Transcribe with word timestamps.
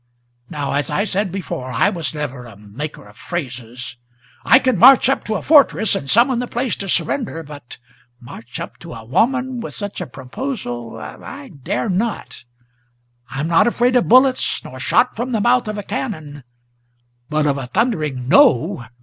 Now, 0.49 0.71
as 0.71 0.89
I 0.89 1.03
said 1.03 1.31
before, 1.31 1.69
I 1.71 1.89
was 1.89 2.11
never 2.15 2.45
a 2.45 2.57
maker 2.57 3.07
of 3.07 3.17
phrases. 3.17 3.97
I 4.43 4.57
can 4.57 4.79
march 4.79 5.07
up 5.07 5.23
to 5.25 5.35
a 5.35 5.43
fortress 5.43 5.93
and 5.93 6.09
summon 6.09 6.39
the 6.39 6.47
place 6.47 6.75
to 6.77 6.89
surrender, 6.89 7.43
But 7.43 7.77
march 8.19 8.59
up 8.59 8.77
to 8.79 8.93
a 8.93 9.05
woman 9.05 9.59
with 9.59 9.75
such 9.75 10.01
a 10.01 10.07
proposal, 10.07 10.97
I 10.97 11.49
dare 11.49 11.87
not. 11.87 12.45
I'm 13.29 13.47
not 13.47 13.67
afraid 13.67 13.95
of 13.95 14.07
bullets, 14.07 14.63
nor 14.63 14.79
shot 14.79 15.15
from 15.15 15.33
the 15.33 15.39
mouth 15.39 15.67
of 15.67 15.77
a 15.77 15.83
cannon, 15.83 16.45
But 17.29 17.45
of 17.45 17.59
a 17.59 17.67
thundering 17.67 18.27
"No!" 18.27 18.83